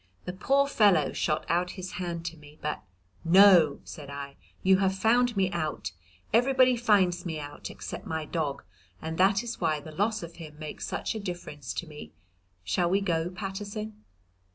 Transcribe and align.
The 0.25 0.33
poor 0.33 0.65
fellow 0.67 1.11
shot 1.13 1.45
out 1.47 1.73
his 1.77 1.91
hand 2.01 2.25
to 2.25 2.35
me, 2.35 2.57
but 2.59 2.81
"No," 3.23 3.81
said 3.83 4.09
I, 4.09 4.35
"you 4.63 4.77
have 4.79 4.95
found 4.97 5.37
me 5.37 5.51
out. 5.51 5.91
Everybody 6.33 6.75
finds 6.75 7.23
me 7.23 7.39
out 7.39 7.69
except 7.69 8.07
my 8.07 8.25
dog, 8.25 8.63
and 8.99 9.19
that 9.19 9.43
is 9.43 9.61
why 9.61 9.79
the 9.79 9.91
loss 9.91 10.23
of 10.23 10.37
him 10.37 10.57
makes 10.57 10.87
such 10.87 11.13
a 11.13 11.19
difference 11.19 11.71
to 11.75 11.85
me. 11.85 12.13
Shall 12.63 12.89
we 12.89 12.99
go, 12.99 13.29
Paterson?" 13.29 14.01